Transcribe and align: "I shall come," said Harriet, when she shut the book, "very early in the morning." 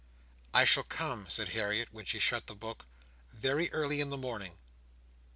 "I 0.51 0.65
shall 0.65 0.81
come," 0.81 1.27
said 1.29 1.49
Harriet, 1.49 1.89
when 1.91 2.05
she 2.05 2.17
shut 2.17 2.47
the 2.47 2.55
book, 2.55 2.87
"very 3.31 3.71
early 3.71 4.01
in 4.01 4.09
the 4.09 4.17
morning." 4.17 4.57